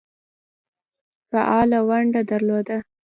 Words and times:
فعاله 1.31 1.79
ونډه 1.89 2.21
درلوده. 2.29 2.77